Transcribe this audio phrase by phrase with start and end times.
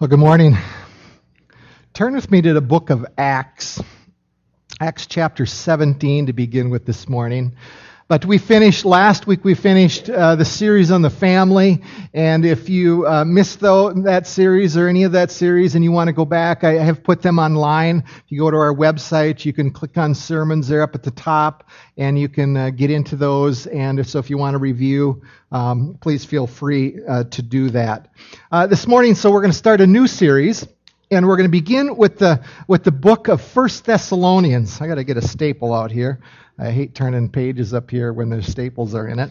[0.00, 0.56] Well, good morning.
[1.92, 3.82] Turn with me to the book of Acts,
[4.80, 7.56] Acts chapter 17 to begin with this morning.
[8.08, 11.82] But we finished, last week we finished uh, the series on the family.
[12.14, 15.92] And if you uh, missed though, that series or any of that series and you
[15.92, 18.04] want to go back, I have put them online.
[18.06, 21.10] If you go to our website, you can click on sermons there up at the
[21.10, 21.68] top
[21.98, 23.66] and you can uh, get into those.
[23.66, 25.20] And so if you want to review,
[25.52, 28.08] um, please feel free uh, to do that.
[28.50, 30.66] Uh, this morning, so we're going to start a new series.
[31.10, 34.78] And we're going to begin with the, with the book of First Thessalonians.
[34.82, 36.20] I got to get a staple out here.
[36.58, 39.30] I hate turning pages up here when the staples are in it.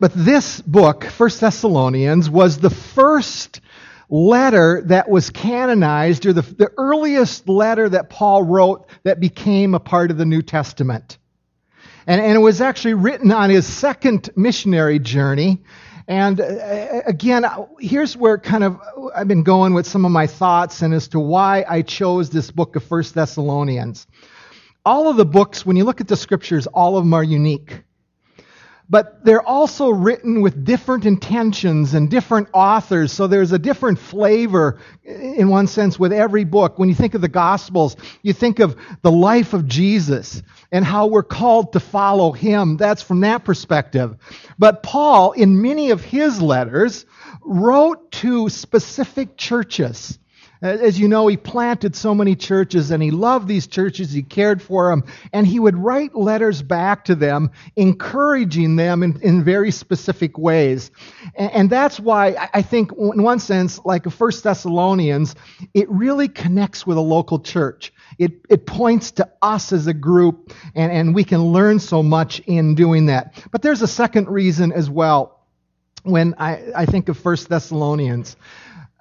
[0.00, 3.60] But this book, First Thessalonians, was the first
[4.10, 9.80] letter that was canonized, or the, the earliest letter that Paul wrote that became a
[9.80, 11.16] part of the New Testament.
[12.08, 15.62] And, and it was actually written on his second missionary journey.
[16.08, 17.44] And uh, again,
[17.80, 18.80] here's where kind of
[19.14, 22.50] I've been going with some of my thoughts and as to why I chose this
[22.50, 24.06] book of First Thessalonians.
[24.84, 27.82] All of the books, when you look at the scriptures, all of them are unique
[28.88, 33.12] but they're also written with different intentions and different authors.
[33.12, 36.78] So there's a different flavor, in one sense, with every book.
[36.78, 41.06] When you think of the Gospels, you think of the life of Jesus and how
[41.06, 42.76] we're called to follow him.
[42.76, 44.16] That's from that perspective.
[44.58, 47.06] But Paul, in many of his letters,
[47.42, 50.18] wrote to specific churches.
[50.62, 54.12] As you know, he planted so many churches and he loved these churches.
[54.12, 55.04] He cared for them.
[55.32, 60.90] And he would write letters back to them, encouraging them in, in very specific ways.
[61.34, 65.34] And, and, that's why I think, in one sense, like First Thessalonians,
[65.74, 67.92] it really connects with a local church.
[68.18, 72.40] It, it points to us as a group, and, and we can learn so much
[72.46, 73.44] in doing that.
[73.50, 75.36] But there's a second reason as well
[76.02, 78.36] when I, I think of First Thessalonians.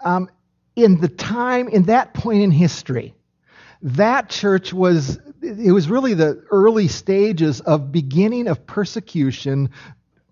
[0.04, 0.30] Um,
[0.76, 3.14] in the time, in that point in history,
[3.82, 9.70] that church was, it was really the early stages of beginning of persecution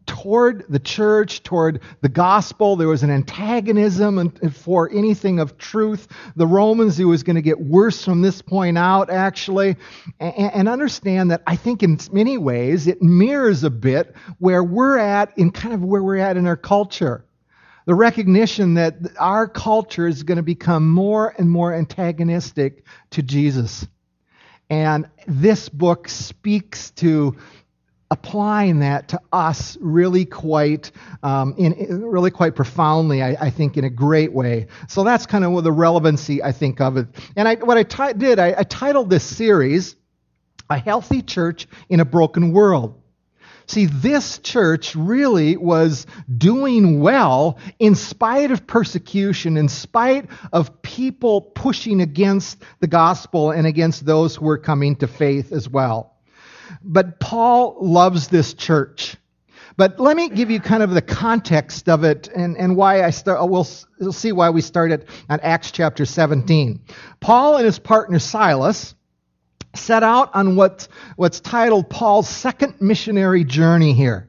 [0.06, 2.76] toward the church, toward the gospel.
[2.76, 6.08] There was an antagonism for anything of truth.
[6.36, 9.78] The Romans, it was going to get worse from this point out, actually.
[10.20, 15.38] And understand that I think in many ways it mirrors a bit where we're at,
[15.38, 17.24] in kind of where we're at in our culture
[17.86, 23.88] the recognition that our culture is going to become more and more antagonistic to Jesus.
[24.70, 27.36] And this book speaks to
[28.10, 30.92] applying that to us really quite,
[31.24, 34.68] um, in, really quite profoundly, I, I, think, in a great way.
[34.88, 37.08] So that's kind of the relevancy, I think, of it.
[37.36, 39.96] And I, what I t- did, I, I titled this series,
[40.70, 43.03] A Healthy Church in a Broken World.
[43.68, 46.06] See, this church really was
[46.38, 53.66] doing well in spite of persecution, in spite of people pushing against the gospel and
[53.66, 56.14] against those who were coming to faith as well.
[56.82, 59.16] But Paul loves this church.
[59.76, 63.10] But let me give you kind of the context of it and, and why I
[63.10, 63.50] start.
[63.50, 66.82] We'll, see why we started at Acts chapter 17.
[67.20, 68.94] Paul and his partner Silas
[69.76, 74.28] set out on what's, what's titled Paul's second missionary journey here.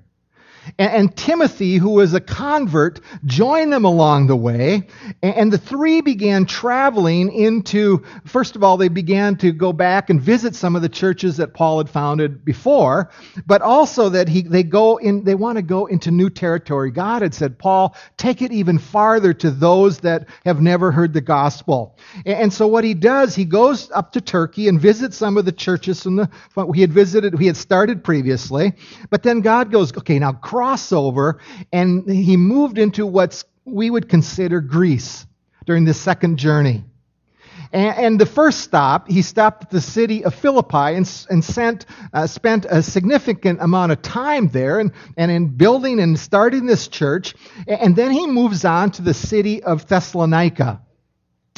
[0.79, 4.87] And, and, Timothy, who was a convert, joined them along the way.
[5.23, 10.11] And, and, the three began traveling into, first of all, they began to go back
[10.11, 13.11] and visit some of the churches that Paul had founded before,
[13.47, 16.91] but also that he, they go in, they want to go into new territory.
[16.91, 21.21] God had said, Paul, take it even farther to those that have never heard the
[21.21, 21.97] gospel.
[22.25, 25.45] And, and so what he does, he goes up to Turkey and visits some of
[25.45, 26.31] the churches from the,
[26.75, 28.75] he had visited, he had started previously.
[29.11, 31.41] But then God goes, okay, now crossover,
[31.73, 35.27] and he moved into what we would consider Greece
[35.67, 36.85] during the second journey.
[37.73, 41.87] And, and, the first stop, he stopped at the city of Philippi and, and sent,
[42.13, 46.87] uh, spent a significant amount of time there and, and in building and starting this
[46.87, 47.35] church.
[47.67, 50.83] And then he moves on to the city of Thessalonica.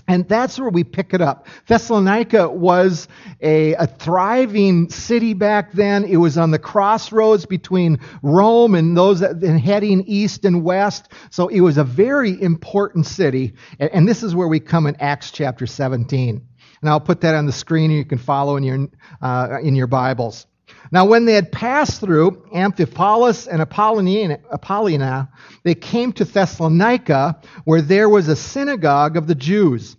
[0.08, 1.46] And that's where we pick it up.
[1.66, 3.08] Thessalonica was
[3.40, 6.04] a, a, thriving city back then.
[6.04, 11.12] It was on the crossroads between Rome and those that, and heading east and west.
[11.30, 13.54] So it was a very important city.
[13.80, 16.46] And, and, this is where we come in Acts chapter 17.
[16.80, 18.88] And I'll put that on the screen and you can follow in your,
[19.20, 20.46] uh, in your Bibles.
[20.92, 25.28] Now, when they had passed through Amphipolis and Apollonia,
[25.62, 29.96] they came to Thessalonica, where there was a synagogue of the Jews.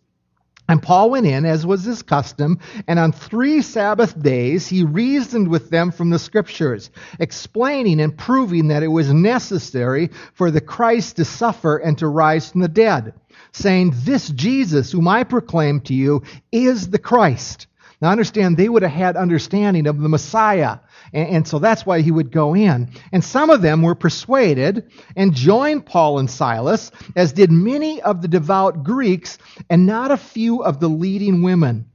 [0.69, 5.48] And Paul went in, as was his custom, and on three Sabbath days he reasoned
[5.48, 6.89] with them from the Scriptures,
[7.19, 12.51] explaining and proving that it was necessary for the Christ to suffer and to rise
[12.51, 13.13] from the dead,
[13.54, 17.66] saying, This Jesus, whom I proclaim to you, is the Christ.
[17.99, 20.79] Now understand, they would have had understanding of the Messiah.
[21.13, 22.89] And, and, so that's why he would go in.
[23.11, 28.21] And some of them were persuaded and joined Paul and Silas, as did many of
[28.21, 29.39] the devout Greeks
[29.69, 31.89] and not a few of the leading women.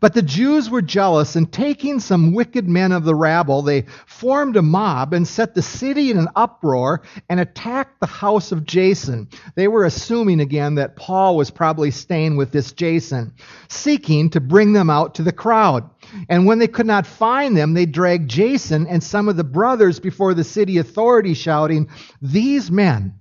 [0.00, 4.56] But the Jews were jealous, and taking some wicked men of the rabble, they formed
[4.56, 9.28] a mob and set the city in an uproar and attacked the house of Jason.
[9.54, 13.32] They were assuming again that Paul was probably staying with this Jason,
[13.68, 15.88] seeking to bring them out to the crowd.
[16.28, 20.00] And when they could not find them, they dragged Jason and some of the brothers
[20.00, 21.88] before the city authorities, shouting,
[22.20, 23.14] These men,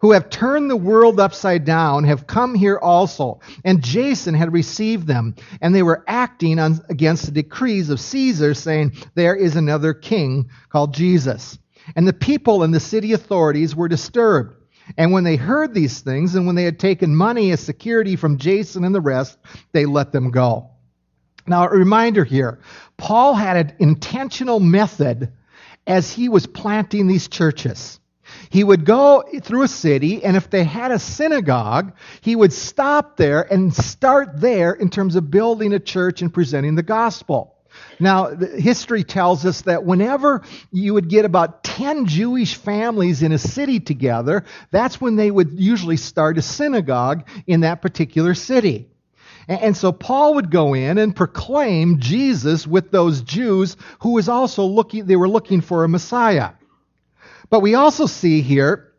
[0.00, 3.40] who have turned the world upside down have come here also.
[3.64, 8.54] And Jason had received them, and they were acting on, against the decrees of Caesar,
[8.54, 11.58] saying, There is another king called Jesus.
[11.94, 14.54] And the people and the city authorities were disturbed.
[14.96, 18.38] And when they heard these things, and when they had taken money as security from
[18.38, 19.38] Jason and the rest,
[19.72, 20.70] they let them go.
[21.46, 22.60] Now, a reminder here
[22.96, 25.32] Paul had an intentional method
[25.86, 28.00] as he was planting these churches.
[28.50, 33.16] He would go through a city, and if they had a synagogue, he would stop
[33.16, 37.56] there and start there in terms of building a church and presenting the gospel.
[37.98, 43.38] Now, history tells us that whenever you would get about 10 Jewish families in a
[43.38, 48.88] city together, that's when they would usually start a synagogue in that particular city.
[49.48, 54.64] And so Paul would go in and proclaim Jesus with those Jews who was also
[54.64, 56.50] looking, they were looking for a Messiah.
[57.50, 58.92] But we also see here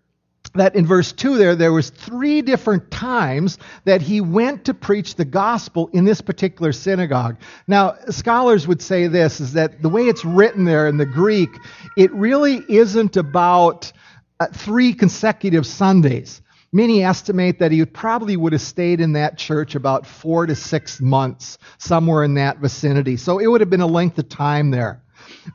[0.54, 5.16] that in verse 2 there there was three different times that he went to preach
[5.16, 7.36] the gospel in this particular synagogue
[7.68, 11.50] now scholars would say this is that the way it's written there in the greek
[11.98, 13.92] it really isn't about
[14.40, 16.42] uh, three consecutive sundays
[16.74, 21.00] Many estimate that he probably would have stayed in that church about four to six
[21.00, 23.16] months, somewhere in that vicinity.
[23.16, 25.02] So it would have been a length of time there.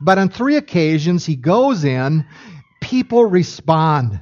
[0.01, 2.25] But on three occasions, he goes in,
[2.83, 4.19] people respond.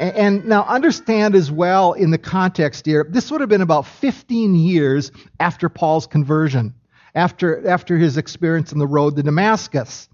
[0.00, 4.56] And now understand as well in the context here, this would have been about 15
[4.56, 6.74] years after Paul's conversion,
[7.14, 10.08] after, after his experience on the road to Damascus.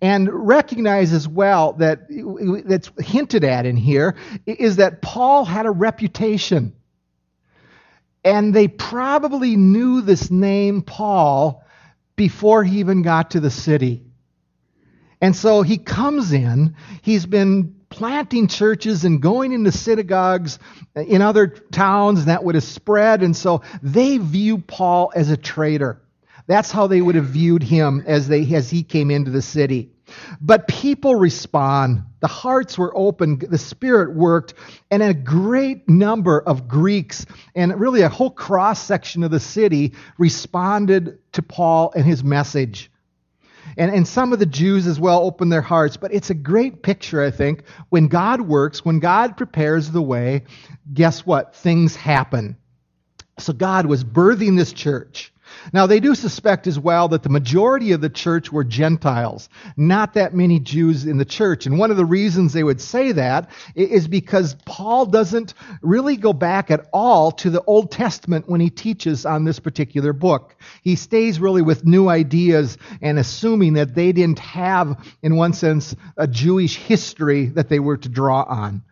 [0.00, 2.06] And recognize as well that
[2.64, 4.16] that's hinted at in here
[4.46, 6.74] is that Paul had a reputation.
[8.24, 11.62] And they probably knew this name, Paul,
[12.16, 14.05] before he even got to the city.
[15.20, 20.58] And so he comes in, he's been planting churches and going into synagogues
[20.94, 23.22] in other towns that would have spread.
[23.22, 26.02] And so they view Paul as a traitor.
[26.46, 29.90] That's how they would have viewed him as, they, as he came into the city.
[30.40, 32.02] But people respond.
[32.20, 34.54] The hearts were open, the Spirit worked,
[34.90, 39.94] and a great number of Greeks and really a whole cross section of the city
[40.18, 42.90] responded to Paul and his message.
[43.76, 45.96] And, and some of the Jews as well opened their hearts.
[45.96, 47.64] But it's a great picture, I think.
[47.90, 50.44] When God works, when God prepares the way,
[50.92, 51.54] guess what?
[51.54, 52.56] Things happen.
[53.38, 55.32] So God was birthing this church.
[55.72, 60.14] Now, they do suspect as well that the majority of the church were Gentiles, not
[60.14, 61.66] that many Jews in the church.
[61.66, 66.32] And one of the reasons they would say that is because Paul doesn't really go
[66.32, 70.56] back at all to the Old Testament when he teaches on this particular book.
[70.82, 75.94] He stays really with new ideas and assuming that they didn't have, in one sense,
[76.16, 78.82] a Jewish history that they were to draw on.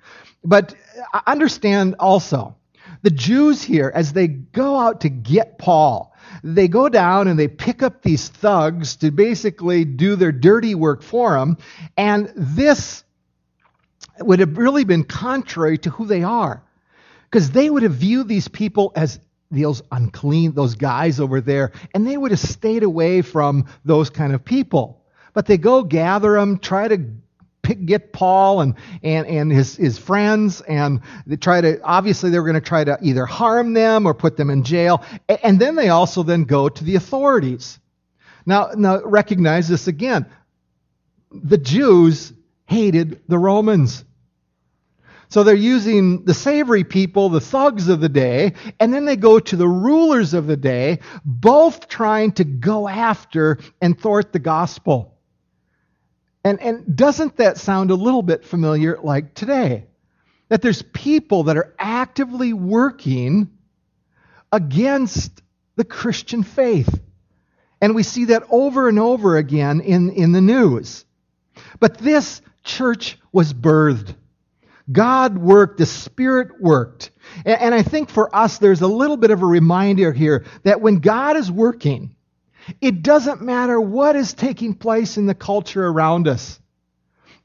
[0.45, 0.75] But
[1.13, 2.57] uh, understand also,
[3.03, 6.14] the Jews here, as they go out to get Paul,
[6.45, 11.03] they go down and they pick up these thugs to basically do their dirty work
[11.03, 11.57] for them.
[11.97, 13.03] And this
[14.21, 16.63] would have really been contrary to who they are.
[17.31, 19.19] Because they would have viewed these people as
[19.51, 24.35] those unclean, those guys over there, and they would have stayed away from those kind
[24.35, 25.03] of people.
[25.33, 27.07] But they go gather them, try to
[27.65, 32.39] pick, get Paul and, and, and his, his friends, and they try to, obviously, they
[32.39, 35.05] were going to try to either harm them or put them in jail.
[35.43, 37.81] And then they also then go to the authorities.
[38.47, 40.27] Now, now recognize this again.
[41.33, 42.33] The Jews
[42.67, 44.05] hated the Romans.
[45.31, 49.41] So they're using the savory people, the thugs of the day, and then they go
[49.41, 55.14] to the rulers of the day, both trying to go after and thwart the gospel.
[56.45, 59.87] And, and doesn't that sound a little bit familiar like today?
[60.51, 63.51] That there's people that are actively working
[64.53, 65.43] against
[65.77, 67.01] the Christian faith.
[67.81, 71.05] And we see that over and over again in, in the news.
[71.81, 74.15] But this church was birthed.
[74.91, 77.11] God worked, the Spirit worked.
[77.45, 80.83] And, and I think for us, there's a little bit of a reminder here that
[80.83, 82.15] when God is working,
[82.81, 86.61] it doesn't matter what is taking place in the culture around us.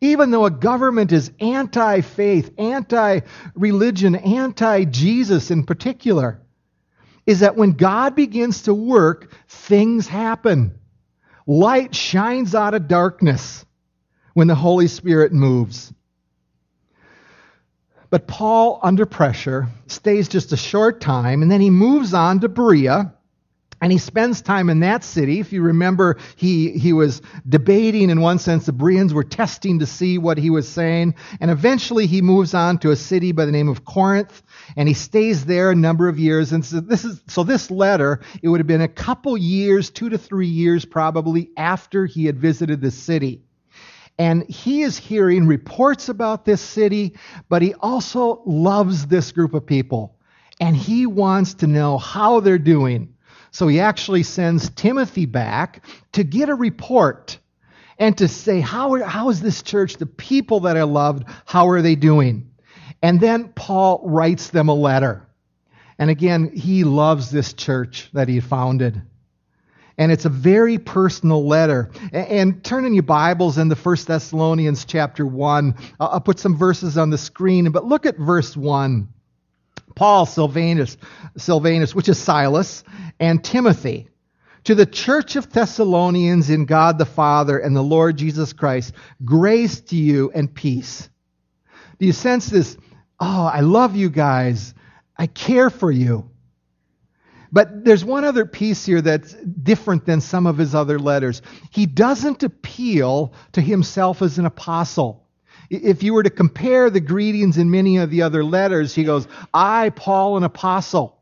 [0.02, 3.22] Even though a government is anti faith, anti
[3.54, 6.40] religion, anti Jesus in particular,
[7.26, 10.80] is that when God begins to work, things happen.
[11.46, 13.66] Light shines out of darkness
[14.34, 15.94] when the Holy Spirit moves.
[18.10, 22.50] But Paul, under pressure, stays just a short time, and then he moves on to
[22.50, 23.14] Berea,
[23.82, 25.40] and he spends time in that city.
[25.40, 29.86] If you remember, he, he was debating, in one sense, the Bereans were testing to
[29.86, 33.52] see what he was saying, and eventually he moves on to a city by the
[33.52, 34.42] name of Corinth,
[34.76, 36.52] and he stays there a number of years.
[36.52, 40.10] And so this, is, so this letter, it would have been a couple years, two
[40.10, 43.42] to three years probably, after he had visited the city.
[44.18, 47.16] And he is hearing reports about this city,
[47.48, 50.18] but he also loves this group of people.
[50.60, 53.16] And he wants to know how they're doing.
[53.52, 57.40] So he actually sends Timothy back to get a report
[57.98, 61.82] and to say, how, how is this church, the people that I loved, how are
[61.82, 62.52] they doing?
[63.02, 65.28] And then Paul writes them a letter.
[65.98, 69.02] And again, he loves this church that he founded
[70.00, 71.92] and it's a very personal letter.
[72.14, 75.76] And turn in your Bibles in the First Thessalonians chapter 1.
[76.00, 79.10] I'll put some verses on the screen, but look at verse 1.
[80.00, 80.96] Paul, Silvanus,
[81.36, 82.86] Silvanus, which is Silas,
[83.20, 84.08] and Timothy,
[84.64, 88.94] to the church of Thessalonians in God the Father and the Lord Jesus Christ,
[89.26, 91.10] grace to you and peace.
[91.98, 92.78] Do you sense this?
[93.20, 94.74] Oh, I love you guys.
[95.18, 96.30] I care for you.
[97.52, 101.42] But there's one other piece here that's different than some of his other letters.
[101.72, 105.19] He doesn't appeal to himself as an apostle.
[105.70, 109.28] If you were to compare the greetings in many of the other letters, he goes,
[109.54, 111.20] I, Paul, an apostle.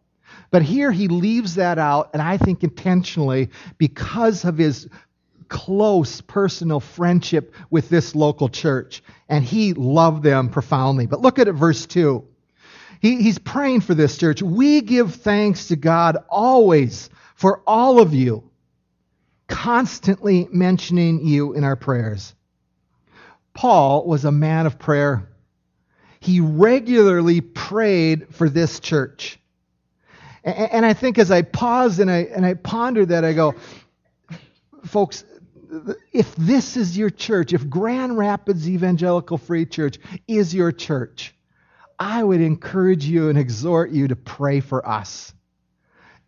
[0.52, 4.88] But here he leaves that out, and I think intentionally because of his
[5.50, 9.04] close personal friendship with this local church.
[9.30, 11.06] And he loved them profoundly.
[11.06, 12.26] But look at it, verse 2.
[13.02, 14.42] He, he's praying for this church.
[14.42, 18.50] We give thanks to God always for all of you,
[19.48, 22.34] constantly mentioning you in our prayers.
[23.58, 25.28] Paul was a man of prayer.
[26.20, 29.40] He regularly prayed for this church.
[30.44, 33.56] And, I think as I pause and I, and I ponder that, I go,
[34.86, 35.26] folks,
[36.14, 39.98] if this is your church, if Grand Rapids Evangelical Free Church
[40.28, 41.34] is your church,
[41.98, 45.34] I would encourage you and exhort you to pray for us.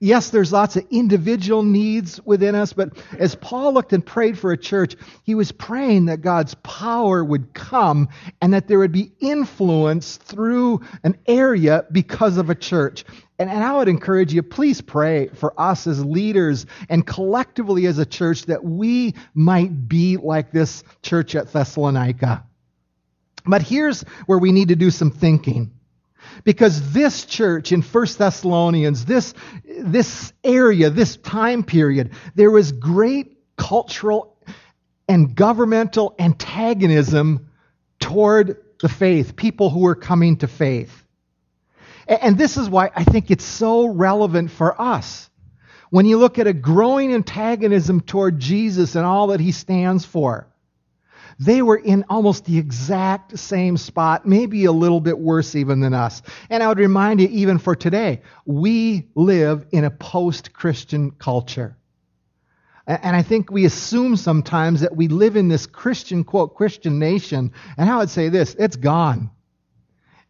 [0.01, 4.53] Yes, there's lots of individual needs within us, but as Paul looked and prayed for
[4.53, 8.07] a church, he was praying that God's power would come
[8.41, 13.03] and that there would be influence through an area because of a church.
[13.39, 17.97] And, and I would encourage you, please pray for us as leaders and collectively as
[17.97, 22.45] a church that we might be like this church at Thessalonica.
[23.45, 25.71] But here's where we need to do some thinking.
[26.43, 29.33] Because this church in 1 Thessalonians, this,
[29.65, 34.37] this area, this time period, there was great cultural
[35.07, 37.49] and governmental antagonism
[37.99, 41.05] toward the faith, people who were coming to faith.
[42.07, 45.29] And this is why I think it's so relevant for us.
[45.91, 50.48] When you look at a growing antagonism toward Jesus and all that he stands for,
[51.39, 55.93] they were in almost the exact same spot, maybe a little bit worse even than
[55.93, 56.21] us.
[56.49, 61.77] And I would remind you, even for today, we live in a post Christian culture.
[62.85, 67.53] And I think we assume sometimes that we live in this Christian, quote, Christian nation.
[67.77, 69.29] And I would say this it's gone.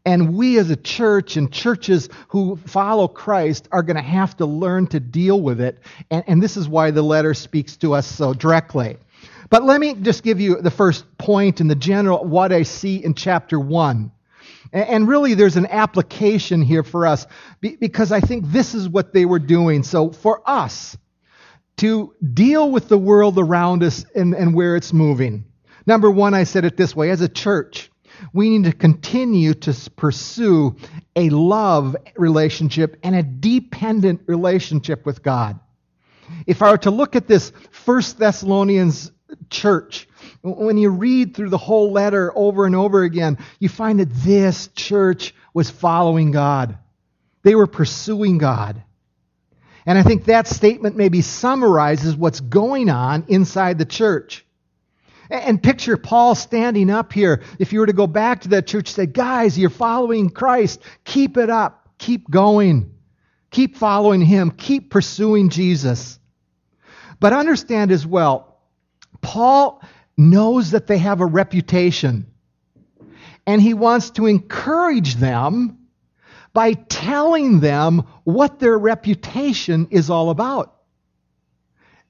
[0.05, 4.45] And we as a church and churches who follow Christ are going to have to
[4.45, 5.79] learn to deal with it.
[6.11, 8.97] And, and this is why the letter speaks to us so directly.
[9.49, 13.03] But let me just give you the first point in the general what I see
[13.03, 14.11] in chapter 1.
[14.71, 17.25] And really, there's an application here for us
[17.61, 19.81] because I think this is what they were doing.
[19.81, 20.95] So, for us
[21.77, 25.45] to deal with the world around us and, and where it's moving,
[25.87, 27.89] number one, I said it this way as a church,
[28.31, 30.75] we need to continue to pursue
[31.15, 35.59] a love relationship and a dependent relationship with God.
[36.45, 39.11] If I were to look at this First Thessalonians
[39.49, 40.07] church.
[40.41, 44.69] When you read through the whole letter over and over again, you find that this
[44.75, 46.77] church was following God.
[47.43, 48.83] They were pursuing God.
[49.85, 54.45] And I think that statement maybe summarizes what's going on inside the church.
[55.29, 57.43] And picture Paul standing up here.
[57.59, 60.81] If you were to go back to that church, say, guys, you're following Christ.
[61.05, 61.89] Keep it up.
[61.97, 62.93] Keep going.
[63.51, 64.51] Keep following him.
[64.51, 66.19] Keep pursuing Jesus.
[67.19, 68.48] But understand as well,
[69.21, 69.81] Paul
[70.17, 72.27] knows that they have a reputation.
[73.47, 75.87] And he wants to encourage them
[76.53, 80.75] by telling them what their reputation is all about.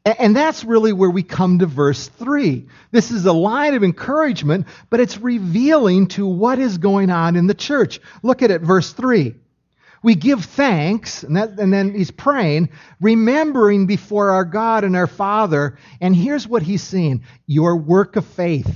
[0.06, 2.68] And that's really where we come to verse 3.
[2.92, 7.48] This is a line of encouragement, but it's revealing to what is going on in
[7.48, 8.00] the church.
[8.24, 9.36] Look at it, verse 3.
[10.02, 12.70] We give thanks, and, that, and, then he's praying,
[13.02, 15.78] remembering before our God and our Father.
[16.00, 18.74] And here's what he's saying your work of faith,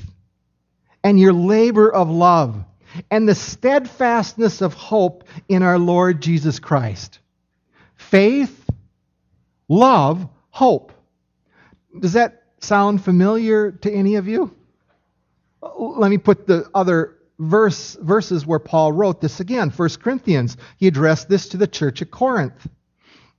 [1.03, 2.63] and your labor of love,
[3.09, 7.19] and the steadfastness of hope in our Lord Jesus Christ.
[7.95, 8.69] Faith,
[9.69, 10.91] love, hope.
[11.97, 14.53] Does that sound familiar to any of you?
[15.61, 19.69] Let me put the other verse, verses where Paul wrote this again.
[19.69, 22.67] 1 Corinthians, he addressed this to the church at Corinth.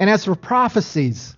[0.01, 1.37] And as for prophecies,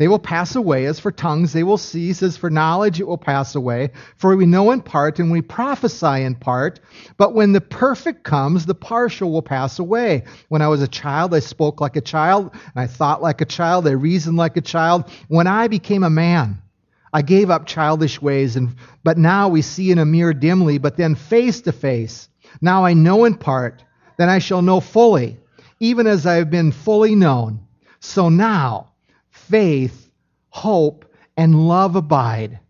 [0.00, 0.86] they will pass away.
[0.86, 2.22] As for tongues, they will cease.
[2.22, 3.90] As for knowledge, it will pass away.
[4.16, 6.80] For we know in part and we prophesy in part.
[7.18, 10.24] But when the perfect comes, the partial will pass away.
[10.48, 13.44] When I was a child, I spoke like a child, and I thought like a
[13.44, 15.04] child, I reasoned like a child.
[15.28, 16.62] When I became a man,
[17.12, 20.96] I gave up childish ways, and, but now we see in a mirror dimly, but
[20.96, 22.28] then face to face.
[22.60, 23.84] Now I know in part,
[24.16, 25.38] then I shall know fully,
[25.80, 27.66] even as I have been fully known.
[28.00, 28.92] So now,
[29.30, 30.10] faith,
[30.50, 31.04] hope,
[31.36, 32.60] and love abide.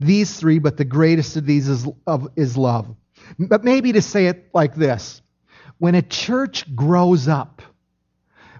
[0.00, 2.94] These three, but the greatest of these is, of, is love.
[3.38, 5.22] But maybe to say it like this
[5.78, 7.62] when a church grows up,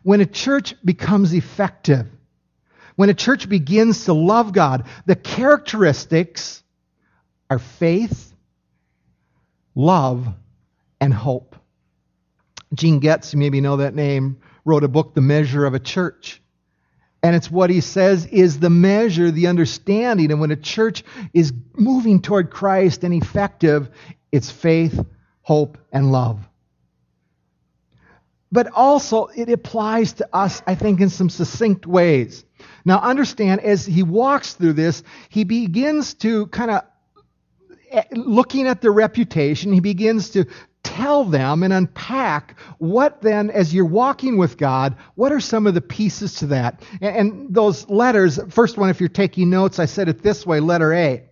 [0.02, 2.06] when a church becomes effective,
[2.96, 6.62] when a church begins to love God, the characteristics
[7.50, 8.32] are faith,
[9.75, 10.26] love,
[11.00, 11.56] and hope.
[12.75, 16.40] Gene Getz, you maybe know that name, wrote a book, The Measure of a Church.
[17.23, 20.32] And it's what he says is the measure, the understanding.
[20.32, 23.90] And when a church is moving toward Christ and effective,
[24.32, 25.04] it's faith,
[25.43, 26.40] hope, and love.
[28.50, 32.45] But also, it applies to us, I think, in some succinct ways.
[32.84, 36.82] Now, understand, as he walks through this, he begins to kind of,
[37.90, 40.46] eh, looking at their reputation, he begins to
[40.82, 45.75] tell them and unpack what then, as you're walking with God, what are some of
[45.75, 46.82] the pieces to that?
[47.00, 50.60] And, and those letters, first one, if you're taking notes, I said it this way
[50.60, 51.22] letter A.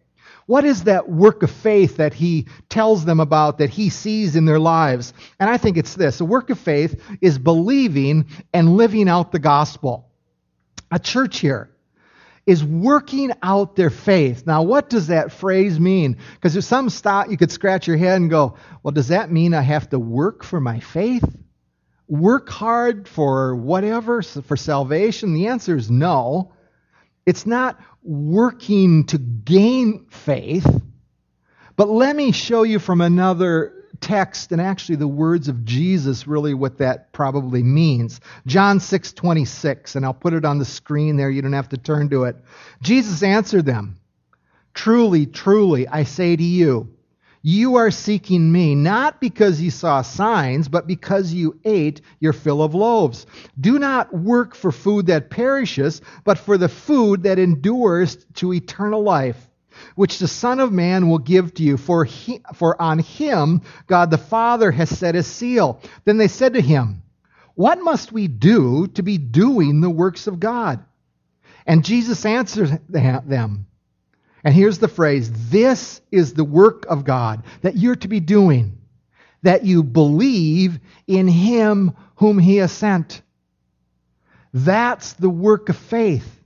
[0.47, 4.47] What is that work of faith that he tells them about that he sees in
[4.47, 5.13] their lives?
[5.39, 9.39] And I think it's this a work of faith is believing and living out the
[9.39, 10.10] gospel
[10.91, 11.71] a church here
[12.47, 14.47] is working out their faith.
[14.47, 16.17] Now, what does that phrase mean?
[16.35, 19.55] Because if some stop, you could scratch your head and go, well, does that mean
[19.55, 21.25] I have to work for my faith?
[22.09, 25.35] Work hard for whatever, for salvation?
[25.35, 26.53] The answer is no.
[27.25, 30.67] It's not working to gain faith.
[31.77, 36.55] But let me show you from another text and actually the words of Jesus really
[36.55, 38.21] what that probably means.
[38.47, 42.09] John 6:26 and I'll put it on the screen there you don't have to turn
[42.11, 42.37] to it.
[42.83, 43.99] Jesus answered them,
[44.75, 46.89] "Truly, truly, I say to you,
[47.43, 52.63] you are seeking me not because you saw signs, but because you ate your fill
[52.63, 53.27] of loaves.
[53.59, 59.03] Do not work for food that perishes, but for the food that endures to eternal
[59.03, 59.50] life
[59.95, 64.11] which the Son of Man will give to you, for, he, for on him God
[64.11, 65.81] the Father has set his seal.
[66.05, 67.03] Then they said to him,
[67.55, 70.85] What must we do to be doing the works of God?
[71.67, 73.67] And Jesus answered them.
[74.43, 78.79] And here's the phrase this is the work of God that you're to be doing,
[79.43, 83.23] that you believe in him whom he has sent.
[84.53, 86.40] That's the work of faith.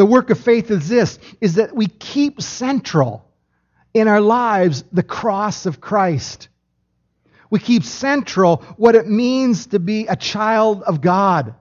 [0.00, 3.22] The work of faith is this is that we keep central
[3.92, 6.48] in our lives the cross of Christ.
[7.50, 11.54] We keep central what it means to be a child of God,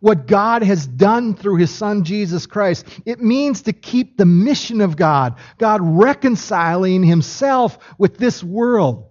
[0.00, 2.84] what God has done through his son Jesus Christ.
[3.06, 9.06] It means to keep the mission of God, God reconciling himself with this world.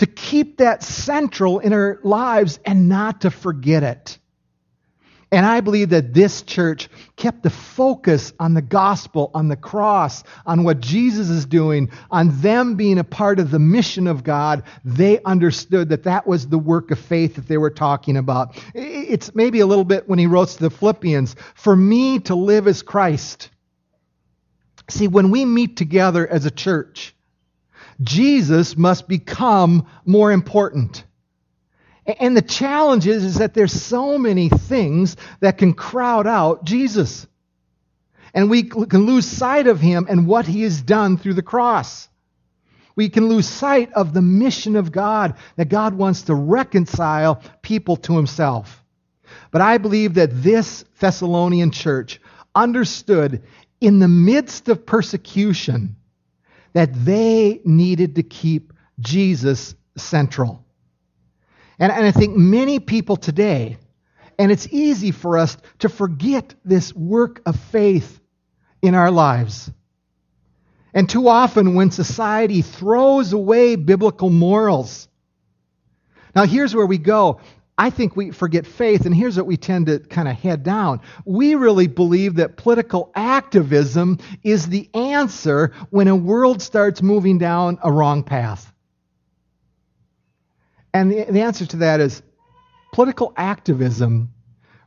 [0.00, 4.18] To keep that central in our lives and not to forget it.
[5.32, 10.24] And I believe that this church kept the focus on the gospel, on the cross,
[10.44, 14.64] on what Jesus is doing, on them being a part of the mission of God.
[14.84, 18.60] They understood that that was the work of faith that they were talking about.
[18.74, 22.66] It's maybe a little bit when he wrote to the Philippians for me to live
[22.66, 23.50] as Christ.
[24.88, 27.14] See, when we meet together as a church,
[28.02, 31.04] Jesus must become more important.
[32.18, 37.26] And the challenge is, is that there's so many things that can crowd out Jesus.
[38.32, 42.08] And we can lose sight of him and what he has done through the cross.
[42.96, 47.96] We can lose sight of the mission of God, that God wants to reconcile people
[47.96, 48.84] to himself.
[49.50, 52.20] But I believe that this Thessalonian church
[52.54, 53.42] understood
[53.80, 55.96] in the midst of persecution
[56.72, 60.64] that they needed to keep Jesus central.
[61.80, 63.78] And, and I think many people today,
[64.38, 68.20] and it's easy for us to forget this work of faith
[68.82, 69.70] in our lives.
[70.92, 75.08] And too often, when society throws away biblical morals,
[76.36, 77.40] now here's where we go.
[77.78, 81.00] I think we forget faith, and here's what we tend to kind of head down.
[81.24, 87.78] We really believe that political activism is the answer when a world starts moving down
[87.82, 88.70] a wrong path.
[90.92, 92.22] And the, the answer to that is
[92.92, 94.30] political activism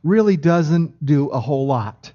[0.02, 2.12] really doesn't do a whole lot.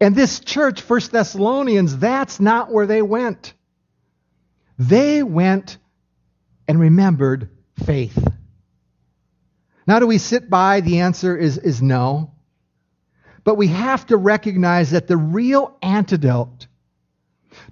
[0.00, 3.52] And this church, First Thessalonians, that's not where they went.
[4.78, 5.76] They went
[6.66, 7.50] and remembered
[7.84, 8.26] faith.
[9.86, 10.80] Now, do we sit by?
[10.80, 12.32] The answer is, is no.
[13.44, 16.66] But we have to recognize that the real antidote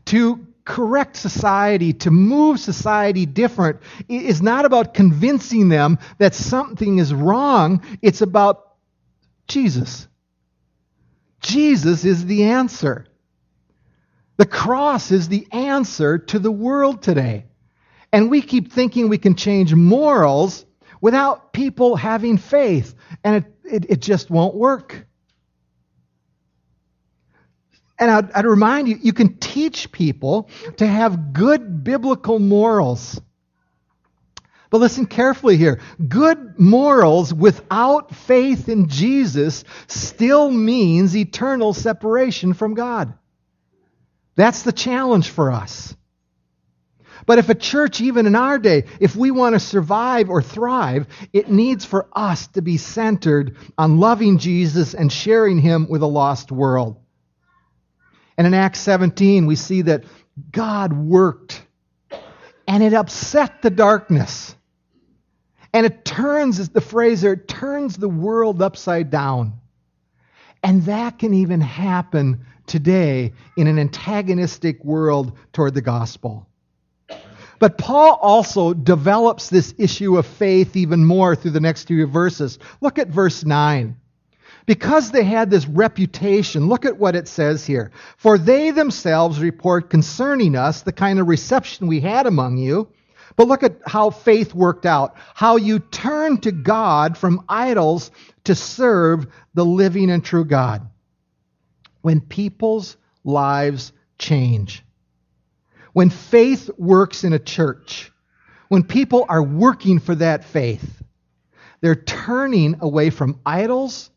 [0.06, 7.12] to correct society, to move society different, is not about convincing them that something is
[7.12, 7.82] wrong.
[8.02, 8.74] It's about
[9.48, 10.06] Jesus.
[11.40, 13.06] Jesus is the answer.
[14.36, 17.46] The cross is the answer to the world today.
[18.12, 20.66] And we keep thinking we can change morals
[21.00, 25.06] without people having faith, and it, it, it just won't work.
[27.98, 33.20] And I'd, I'd, remind you, you can teach people to have good biblical morals.
[34.70, 35.80] But listen carefully here.
[36.06, 43.14] Good morals without faith in Jesus still means eternal separation from God.
[44.36, 45.96] That's the challenge for us.
[47.26, 51.06] But if a church, even in our day, if we want to survive or thrive,
[51.32, 56.06] it needs for us to be centered on loving Jesus and sharing him with a
[56.06, 56.96] lost world.
[58.38, 60.04] And in Acts 17, we see that
[60.52, 61.60] God worked
[62.68, 64.54] and it upset the darkness.
[65.72, 69.54] And it turns, the phrase there, it turns the world upside down.
[70.62, 76.46] And that can even happen today in an antagonistic world toward the gospel.
[77.58, 82.60] But Paul also develops this issue of faith even more through the next few verses.
[82.80, 83.96] Look at verse 9
[84.68, 87.90] because they had this reputation, look at what it says here.
[88.18, 92.86] For they themselves report concerning us the kind of reception we had among you.
[93.34, 95.16] But look at how faith worked out.
[95.32, 98.10] How you turned to God from idols
[98.44, 100.86] to serve the living and true God.
[102.02, 104.84] When people's lives change,
[105.94, 108.12] when faith works in a church,
[108.68, 111.02] when people are working for that faith,
[111.80, 114.10] they're turning away from idols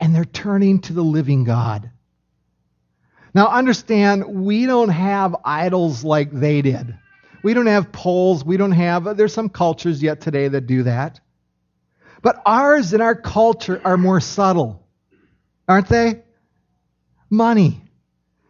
[0.00, 1.90] and they're turning to the living God.
[3.34, 6.96] Now, understand, we don't have idols like they did.
[7.42, 8.44] We don't have poles.
[8.44, 11.20] We don't have, there's some cultures yet today that do that.
[12.22, 14.84] But ours and our culture are more subtle,
[15.68, 16.22] aren't they?
[17.30, 17.82] Money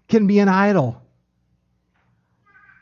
[0.09, 1.03] can be an idol,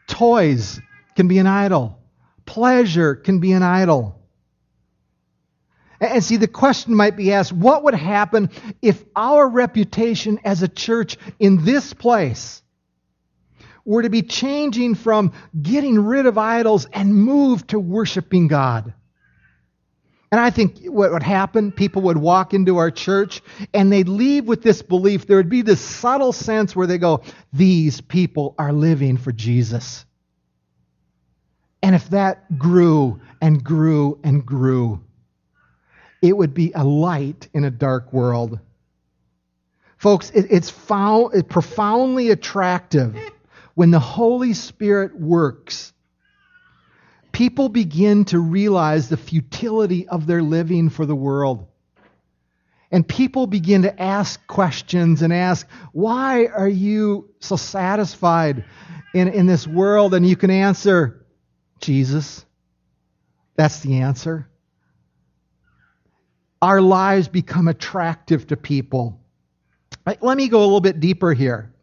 [0.07, 0.81] toys
[1.17, 1.99] can be an idol,
[2.45, 4.21] pleasure can be an idol.
[6.01, 8.51] And see, the question might be asked what would happen
[8.83, 12.63] if our reputation as a church in this place
[13.85, 18.93] were to be changing from getting rid of idols and move to worshiping God?
[20.35, 23.41] And I think what would happen, people would walk into our church
[23.73, 25.29] and they'd leave with this belief.
[25.29, 30.05] There would be this subtle sense where they go, These people are living for Jesus.
[31.85, 35.03] And if that grew and grew and grew,
[36.25, 38.59] it would be a light in a dark world.
[39.99, 43.15] Folks, it, it's, it's profoundly attractive
[43.75, 45.93] when the Holy Spirit works.
[47.31, 51.67] People begin to realize the futility of their living for the world.
[52.91, 58.65] And people begin to ask questions and ask, why are you so satisfied
[59.13, 60.15] in, in this world?
[60.15, 61.27] And you can answer,
[61.81, 62.47] Jesus.
[63.57, 64.49] That's the answer.
[66.65, 69.21] Our lives become attractive to people.
[70.07, 71.75] Let me go a little bit deeper here.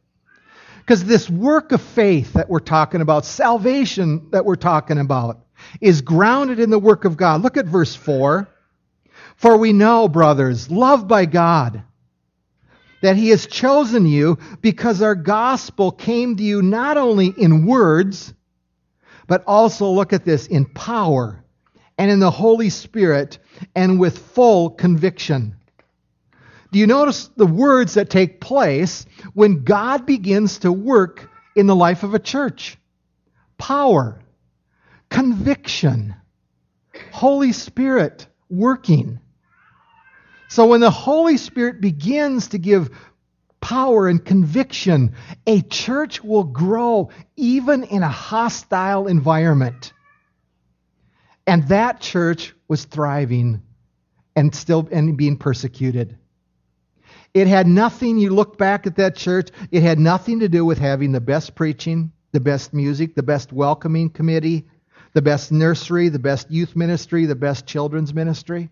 [0.79, 5.45] Because this work of faith that we're talking about, salvation that we're talking about,
[5.81, 7.43] is grounded in the work of God.
[7.43, 8.49] Look at verse 4.
[9.35, 11.83] For we know, brothers, loved by God,
[13.03, 18.33] that He has chosen you because our gospel came to you not only in words,
[19.27, 21.45] but also, look at this, in power
[21.99, 23.37] and in the Holy Spirit
[23.75, 25.55] and with full conviction.
[26.71, 31.75] Do you notice the words that take place when God begins to work in the
[31.75, 32.77] life of a church?
[33.57, 34.21] Power,
[35.09, 36.15] conviction,
[37.11, 39.19] Holy Spirit working.
[40.47, 42.89] So when the Holy Spirit begins to give
[43.59, 49.93] power and conviction, a church will grow even in a hostile environment.
[51.45, 53.61] And that church was thriving
[54.33, 56.17] and still and being persecuted.
[57.33, 60.77] It had nothing, you look back at that church, it had nothing to do with
[60.77, 64.69] having the best preaching, the best music, the best welcoming committee,
[65.11, 68.69] the best nursery, the best youth ministry, the best children's ministry.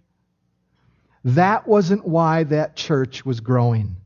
[1.26, 3.98] That wasn't why that church was growing.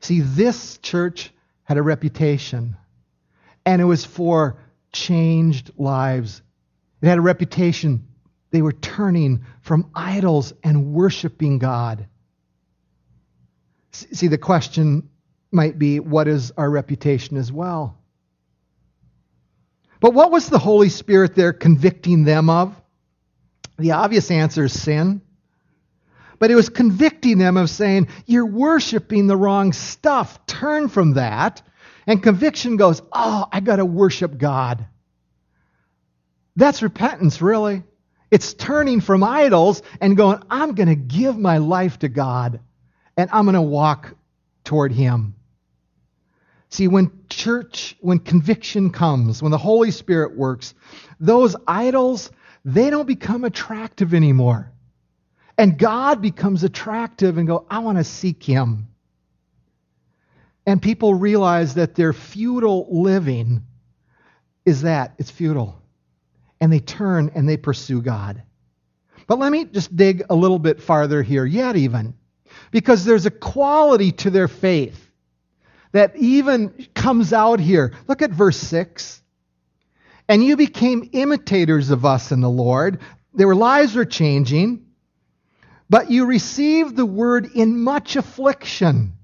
[0.00, 1.32] See, this church
[1.64, 2.76] had a reputation,
[3.64, 4.58] and it was for
[4.92, 6.42] changed lives.
[7.02, 8.06] It had a reputation.
[8.50, 12.06] They were turning from idols and worshiping God.
[13.90, 15.10] See, the question
[15.50, 17.98] might be what is our reputation as well?
[20.00, 22.74] But what was the Holy Spirit there convicting them of?
[23.78, 25.22] The obvious answer is sin.
[26.38, 30.44] But it was convicting them of saying, You're worshiping the wrong stuff.
[30.46, 31.62] Turn from that.
[32.06, 34.86] And conviction goes, Oh, I got to worship God.
[36.56, 37.82] That's repentance, really.
[38.30, 42.60] It's turning from idols and going, I'm going to give my life to God
[43.16, 44.14] and I'm going to walk
[44.64, 45.34] toward Him.
[46.70, 50.72] See, when church, when conviction comes, when the Holy Spirit works,
[51.20, 52.30] those idols,
[52.64, 54.72] they don't become attractive anymore.
[55.58, 58.88] And God becomes attractive and go, I want to seek Him.
[60.64, 63.64] And people realize that their futile living
[64.64, 65.81] is that it's futile.
[66.62, 68.42] And they turn and they pursue God.
[69.26, 72.14] But let me just dig a little bit farther here, yet even
[72.70, 75.10] because there's a quality to their faith
[75.90, 77.92] that even comes out here.
[78.06, 79.20] Look at verse 6.
[80.28, 83.00] And you became imitators of us in the Lord.
[83.34, 84.86] Their lives were changing,
[85.90, 89.14] but you received the word in much affliction.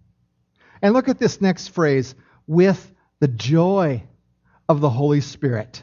[0.83, 2.15] And look at this next phrase
[2.47, 4.03] with the joy
[4.69, 5.83] of the Holy Spirit.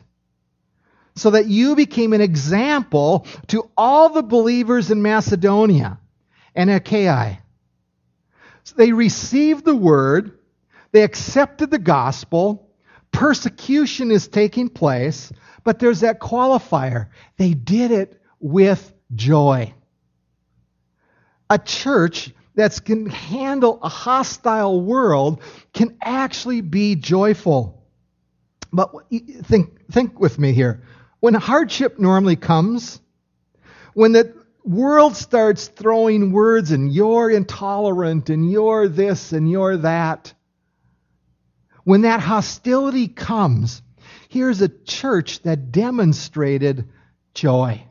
[1.15, 5.99] So that you became an example to all the believers in Macedonia
[6.53, 7.39] and Achaia.
[8.63, 10.39] So they received the word,
[10.91, 12.69] they accepted the gospel,
[13.11, 15.31] persecution is taking place,
[15.63, 17.07] but there's that qualifier.
[17.37, 19.73] They did it with joy.
[21.49, 25.41] A church that can handle a hostile world
[25.73, 27.83] can actually be joyful.
[28.73, 28.91] But
[29.43, 30.83] think, think with me here.
[31.25, 33.01] When hardship normally comes,
[33.95, 34.31] when the
[34.63, 40.31] world starts throwing words and you're intolerant and you're this and you're that,
[41.83, 43.81] when that hostility comes,
[44.29, 46.89] here's a church that demonstrated
[47.33, 47.83] joy.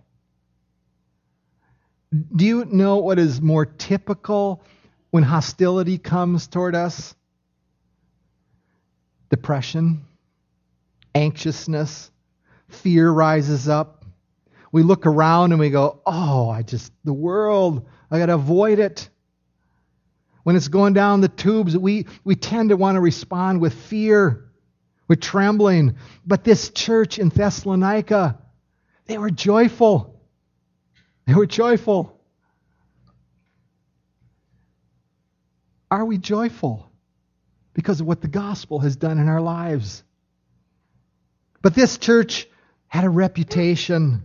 [2.36, 4.62] Do you know what is more typical
[5.10, 7.16] when hostility comes toward us?
[9.28, 10.04] Depression,
[11.16, 12.12] anxiousness,
[12.68, 14.04] fear rises up
[14.74, 18.80] we look around and we go, oh, I just, the world, I got to avoid
[18.80, 19.08] it.
[20.42, 24.50] When it's going down the tubes, we, we tend to want to respond with fear,
[25.06, 25.94] with trembling.
[26.26, 28.36] But this church in Thessalonica,
[29.06, 30.20] they were joyful.
[31.28, 32.20] They were joyful.
[35.88, 36.90] Are we joyful
[37.74, 40.02] because of what the gospel has done in our lives?
[41.62, 42.48] But this church
[42.94, 44.22] had a reputation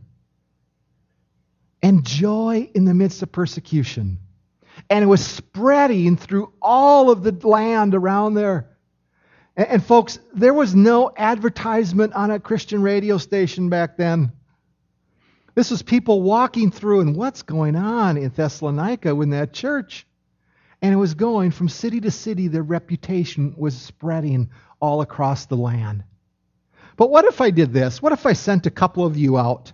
[1.81, 4.19] and joy in the midst of persecution.
[4.91, 8.69] And it was spreading through all of the land around there.
[9.57, 14.33] And, and, folks, there was no advertisement on a Christian radio station back then.
[15.55, 20.05] This was people walking through, and what's going on in Thessalonica in that church?
[20.79, 25.57] And it was going from city to city, their reputation was spreading all across the
[25.57, 26.03] land.
[26.99, 28.01] But what if I did this?
[28.01, 29.71] What if I sent a couple of you out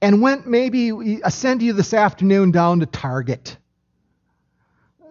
[0.00, 3.58] and went maybe, I send you this afternoon down to Target?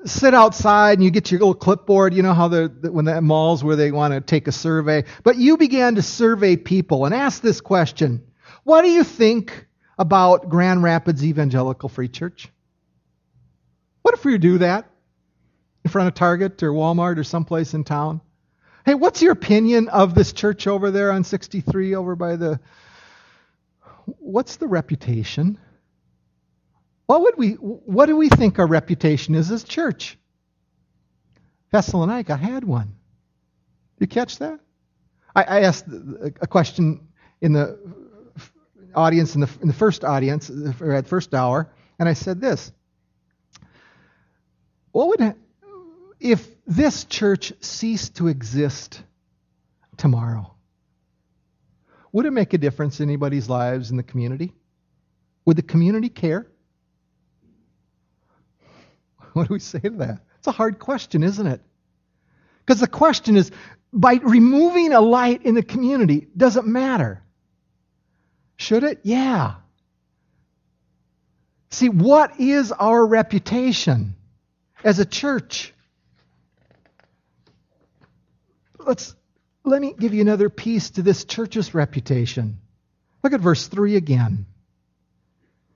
[0.05, 2.13] sit outside and you get your little clipboard.
[2.13, 5.03] You know how the when the malls where they want to take a survey.
[5.23, 8.23] But you began to survey people and ask this question:
[8.63, 9.67] What do you think
[9.99, 12.47] about Grand Rapids Evangelical Free Church?
[14.01, 14.89] What if we do that
[15.83, 18.21] in front of Target or Walmart or someplace in town?
[18.87, 22.61] Hey, what's your opinion of this church over there on 63 over by the.
[24.05, 25.57] What's the reputation?
[27.05, 30.17] What would we what do we think our reputation is as church?
[31.69, 32.95] Thessalonica had one.
[33.99, 34.57] You catch that?
[35.35, 37.09] I, I asked a question
[37.41, 37.77] in the
[38.95, 41.69] audience in the, in the first audience or at first hour,
[41.99, 42.71] and I said this:
[44.93, 45.35] what would,
[46.21, 49.01] if this church ceased to exist
[49.97, 50.53] tomorrow,
[52.11, 54.53] would it make a difference in anybody's lives in the community?
[55.45, 56.47] Would the community care?
[59.33, 60.23] What do we say to that?
[60.39, 61.61] It's a hard question, isn't it?
[62.65, 63.51] Because the question is
[63.93, 67.21] by removing a light in the community, does it matter?
[68.55, 69.01] Should it?
[69.03, 69.55] Yeah.
[71.69, 74.17] See, what is our reputation?
[74.83, 75.73] as a church.
[78.87, 79.13] Let's
[79.65, 82.59] let me give you another piece to this church's reputation.
[83.21, 84.45] Look at verse 3 again.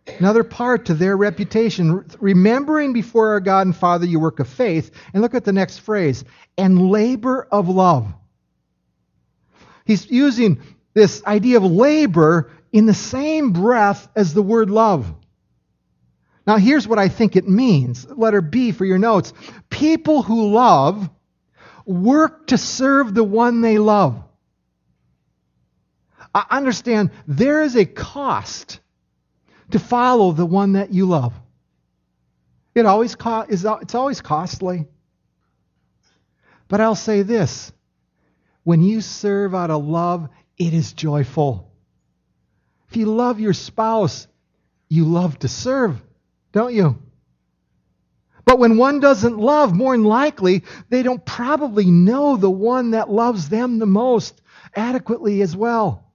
[0.08, 4.92] Another part to their reputation, remembering before our God and Father your work of faith.
[5.14, 6.24] And look at the next phrase
[6.58, 8.12] and labor of love.
[9.86, 10.62] He's using
[10.94, 15.14] this idea of labor in the same breath as the word love.
[16.48, 18.10] Now, here's what I think it means.
[18.10, 19.34] Letter B for your notes.
[19.70, 21.10] People who love
[21.86, 24.24] work to serve the one they love.
[26.34, 28.80] I understand there is a cost
[29.72, 31.34] to follow the one that you love.
[32.74, 34.88] It always co- is, it's always costly.
[36.68, 37.72] But I'll say this
[38.64, 41.72] when you serve out of love, it is joyful.
[42.90, 44.28] If you love your spouse,
[44.88, 46.02] you love to serve
[46.52, 47.02] don't you?
[48.46, 53.10] But when one doesn't love, more than likely, they don't probably know the one that
[53.10, 54.42] loves them the most
[54.76, 56.12] adequately as well.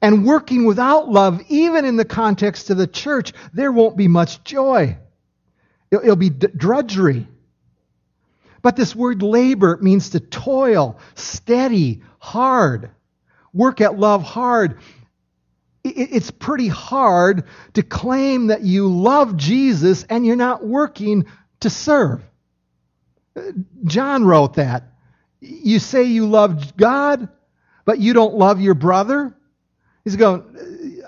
[0.00, 4.42] And working without love, even in the context of the church, there won't be much
[4.44, 4.98] joy.
[5.90, 7.28] It'll be drudgery.
[8.62, 12.90] But this word labor means to toil, steady, hard.
[13.52, 14.78] Work at love hard
[15.96, 21.26] it's pretty hard to claim that you love Jesus and you're not working
[21.60, 22.22] to serve.
[23.84, 24.84] John wrote that.
[25.40, 27.28] You say you love God,
[27.84, 29.34] but you don't love your brother?
[30.04, 31.02] He's going,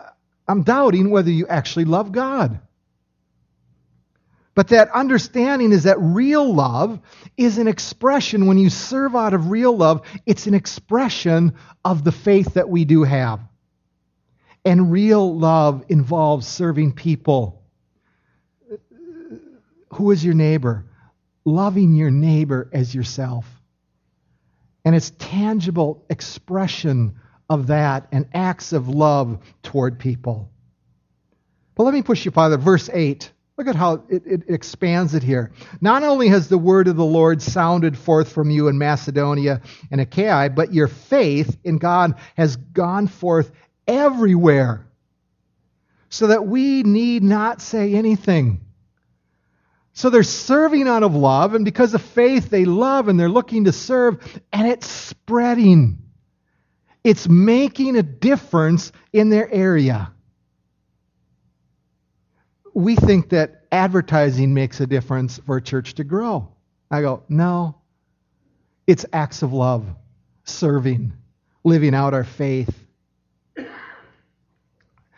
[0.48, 2.60] I'm doubting whether you actually love God.
[4.54, 7.00] But that understanding is that real love
[7.36, 12.12] is an expression, when you serve out of real love, it's an expression of the
[12.12, 13.40] faith that we do have.
[14.64, 17.62] And real love involves serving people.
[19.94, 20.86] Who is your neighbor?
[21.44, 23.46] Loving your neighbor as yourself.
[24.84, 27.16] And it's tangible expression
[27.48, 30.50] of that and acts of love toward people.
[31.74, 32.56] But let me push you farther.
[32.56, 33.30] Verse 8.
[33.56, 35.52] Look at how it, it, expands it here.
[35.80, 39.60] Not only has the word of the Lord sounded forth from you in Macedonia
[39.92, 43.52] and Achaia, but your faith in God has gone forth
[43.86, 44.86] everywhere
[46.08, 48.60] so that we need not say anything.
[49.92, 53.64] So they're serving out of love, and because of faith, they love and they're looking
[53.64, 55.98] to serve, and it's spreading.
[57.04, 60.10] It's making a difference in their area.
[62.72, 66.48] We think that advertising makes a difference for a church to grow.
[66.90, 67.76] I go, no.
[68.86, 69.86] It's acts of love,
[70.44, 71.12] serving,
[71.62, 72.83] living out our faith.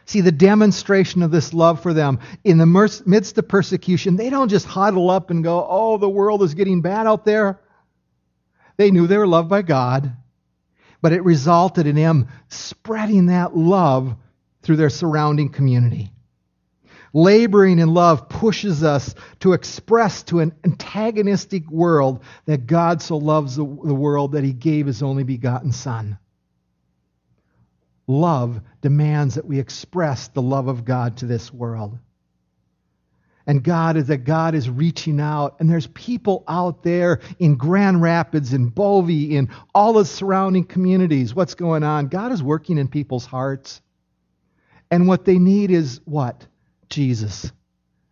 [0.06, 2.66] See, the demonstration of this love for them in the
[3.06, 6.80] midst of persecution, they don't just huddle up and go, oh, the world is getting
[6.80, 7.60] bad out there.
[8.76, 10.12] They knew they were loved by God,
[11.02, 14.14] but it resulted in them spreading that love
[14.62, 16.12] through their surrounding community.
[17.12, 23.56] Laboring in love pushes us to express to an antagonistic world that God so loves
[23.56, 26.18] the, world that he gave his only begotten Son.
[28.06, 31.98] Love demands that we express the love of God to this world.
[33.48, 38.02] And God is that God is reaching out, and there's people out there in Grand
[38.02, 41.32] Rapids, in Bovey, in all the surrounding communities.
[41.32, 42.08] What's going on?
[42.08, 43.80] God is working in people's hearts.
[44.90, 46.46] And what they need is what?
[46.88, 47.52] Jesus.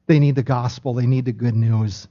[0.06, 2.06] They need the gospel, they need the good news.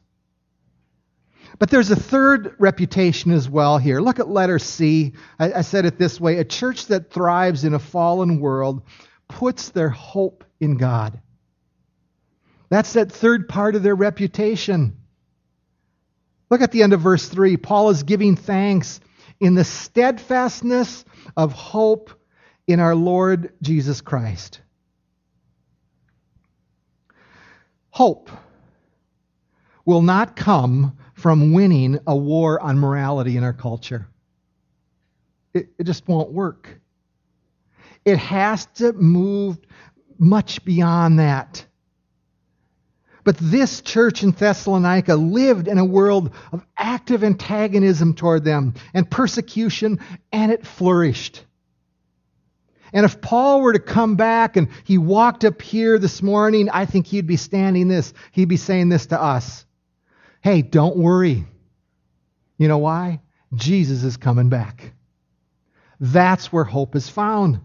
[1.60, 4.02] But there's a third reputation as well here.
[4.02, 5.14] Look at letter C.
[5.40, 8.84] I, I, said it this way a church that thrives in a fallen world
[9.28, 11.20] puts their hope in God.
[12.70, 14.98] That's that third part of their reputation.
[16.50, 17.58] Look at the end of verse 3.
[17.58, 19.00] Paul is giving thanks
[19.40, 21.06] in the steadfastness
[21.38, 22.12] of hope
[22.68, 24.62] in our Lord Jesus Christ.
[27.90, 28.32] Hope
[29.86, 34.06] will not come from winning a war on morality in our culture.
[35.54, 36.82] It, it just won't work.
[38.04, 39.58] It has to move
[40.18, 41.66] much beyond that.
[43.24, 49.10] But this church in Thessalonica lived in a world of active antagonism toward them and
[49.10, 50.02] persecution,
[50.34, 51.46] and it flourished.
[52.92, 56.86] And if Paul were to come back and he walked up here this morning, I
[56.86, 58.14] think he'd be standing this.
[58.34, 59.66] He'd be saying this to us.
[60.44, 61.46] Hey, don't worry.
[62.58, 63.22] You know why?
[63.56, 64.94] Jesus is coming back.
[66.02, 67.62] That's where hope is found.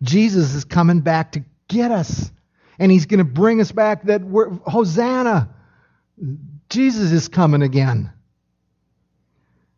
[0.00, 2.30] Jesus is coming back to get us.
[2.78, 5.52] And he's going to bring us back that we're, Hosanna.
[6.70, 8.12] Jesus is coming again.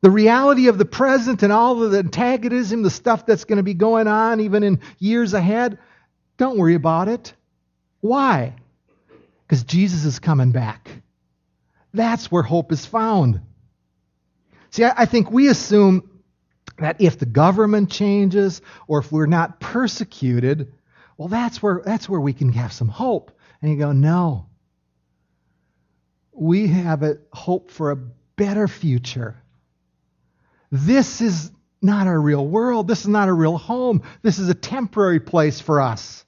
[0.03, 3.63] The reality of the present and all of the antagonism, the stuff that's going to
[3.63, 5.79] be going on even in years ahead,
[6.37, 7.33] don't worry about it.
[8.01, 8.55] Why?
[9.47, 10.91] Because Jesus is coming back.
[11.93, 13.41] That's where hope is found.
[14.71, 16.09] See, I, think we assume
[16.79, 20.73] that if the government changes or if we're not persecuted,
[21.17, 23.33] well, that's where, that's where we can have some hope.
[23.61, 24.47] And you go, no.
[26.33, 29.37] We have a hope for a better future.
[30.71, 31.51] This is
[31.83, 32.87] not our real world.
[32.87, 34.03] This is not a real home.
[34.23, 36.25] This is a temporary place for us.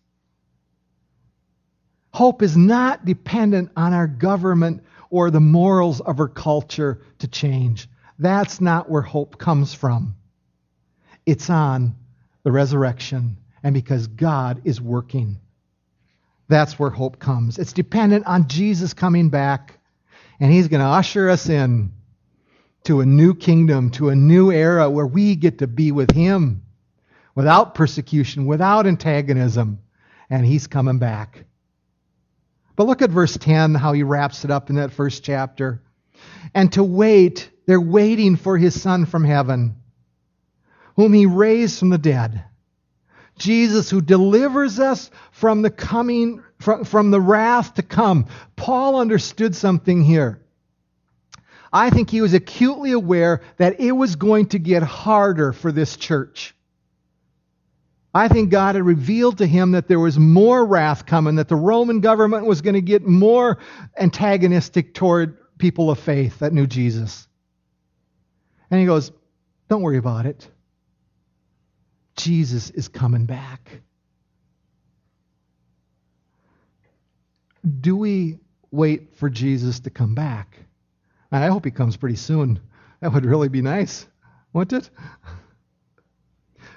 [2.12, 4.82] Hope is not dependent on our government
[5.12, 7.86] or the morals of our culture to change.
[8.18, 10.16] That's not where hope comes from.
[11.26, 11.96] It's on
[12.44, 15.38] the resurrection and because God is working.
[16.48, 17.58] That's where hope comes.
[17.58, 19.78] It's dependent on Jesus coming back,
[20.40, 21.92] and He's going to usher us in
[22.84, 26.62] to a new kingdom, to a new era where we get to be with Him
[27.34, 29.78] without persecution, without antagonism,
[30.30, 31.44] and He's coming back.
[32.76, 35.82] But look at verse 10, how He wraps it up in that first chapter.
[36.54, 39.76] And to wait, they're waiting for His Son from heaven,
[40.96, 42.44] whom He raised from the dead.
[43.38, 48.26] Jesus, who delivers us from the coming, from, from the wrath to come.
[48.56, 50.40] Paul understood something here.
[51.72, 55.96] I think he was acutely aware that it was going to get harder for this
[55.96, 56.54] church.
[58.14, 61.56] I think God had revealed to him that there was more wrath coming, that the
[61.56, 63.58] Roman government was going to get more
[63.96, 67.26] antagonistic toward people of faith that knew Jesus.
[68.70, 69.12] And he goes,
[69.68, 70.46] Don't worry about it.
[72.16, 73.80] Jesus is coming back.
[77.80, 78.38] Do we
[78.70, 80.58] wait for Jesus to come back?
[81.30, 82.60] And I hope he comes pretty soon.
[83.00, 84.06] That would really be nice,
[84.52, 84.90] wouldn't it?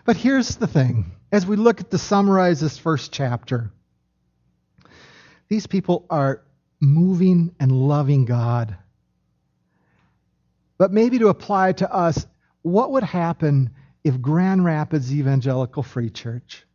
[0.05, 3.69] But here's the thing as we look at to summarize this first chapter,
[5.49, 6.41] these people are
[6.79, 8.77] moving and loving God.
[10.77, 12.25] But maybe to apply to us,
[12.61, 13.71] what would happen
[14.05, 16.65] if Grand Rapids Evangelical Free Church,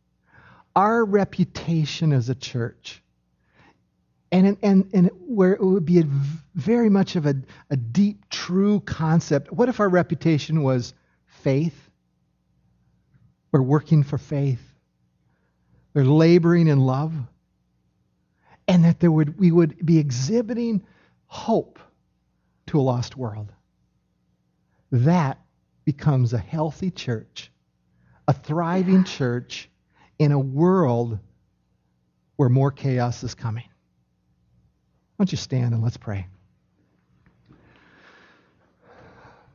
[0.75, 3.01] our reputation as a church,
[4.31, 6.03] and, and, and where it would be
[6.53, 7.33] very much of a,
[7.71, 9.51] a deep, true concept.
[9.51, 10.93] What if our reputation was
[11.25, 11.90] faith?
[13.51, 14.61] We're working for faith.
[15.93, 17.13] We're laboring in love.
[18.67, 20.83] And that there would, we would be exhibiting
[21.25, 21.79] hope
[22.67, 23.51] to a lost world.
[24.91, 25.39] That
[25.83, 27.51] becomes a healthy church,
[28.27, 29.69] a thriving church
[30.19, 31.19] in a world
[32.35, 33.65] where more chaos is coming.
[35.15, 36.27] Why don't you stand and let's pray?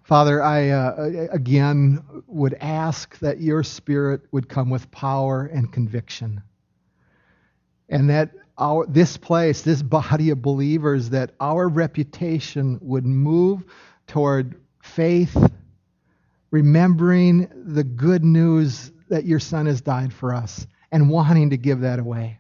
[0.06, 6.42] Father, I uh, again would ask that your spirit would come with power and conviction.
[7.88, 13.64] And that our, this place, this body of believers, that our reputation would move
[14.06, 15.36] toward faith
[16.52, 21.80] remembering the good news that your Son has died for us and wanting to give
[21.80, 22.38] that away.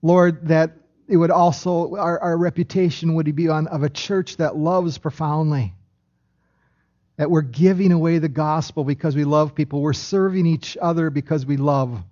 [0.00, 0.72] Lord, that
[1.06, 5.74] it would also, our, our reputation would be on of a church that loves profoundly.
[7.20, 9.82] That we're giving away the gospel because we love people.
[9.82, 12.02] We're serving each other because we love.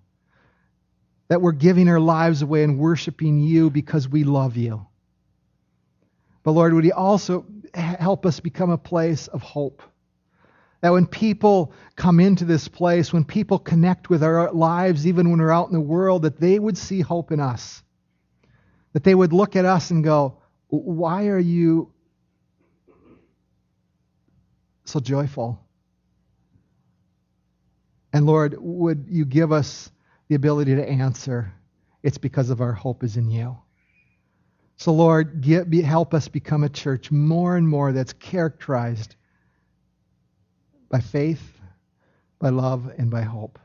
[1.29, 4.87] That we're giving our lives away and worshiping you because we love you.
[6.43, 9.81] But Lord, would you also help us become a place of hope?
[10.83, 15.41] That when people come into this place, when people connect with our lives, even when
[15.41, 17.83] we're out in the world, that they would see hope in us.
[18.93, 21.95] That they would look at us and go, Why are you
[24.89, 25.61] so joyful?
[28.13, 29.91] And Lord, would you give us
[30.29, 31.53] the ability to answer?
[32.03, 33.59] It's because of our hope is in you.
[34.77, 39.17] So, Lord, get, be, help us become a church more and more that's characterized
[40.89, 41.43] by faith,
[42.39, 43.59] by love, and by hope.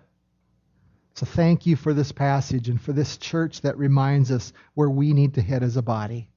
[1.14, 5.14] So, thank you for this passage and for this church that reminds us where we
[5.14, 6.30] need to head as a body.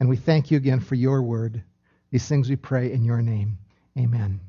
[0.00, 1.62] And we thank you again for your word.
[2.10, 3.58] These things we pray in your name.
[3.98, 4.40] Amen.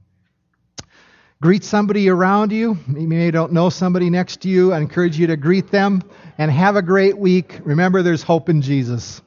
[1.41, 2.77] Greet somebody around you.
[2.87, 4.73] Maybe you don't know somebody next to you.
[4.73, 6.03] I encourage you to greet them
[6.37, 7.59] and have a great week.
[7.63, 9.21] Remember, there's hope in Jesus.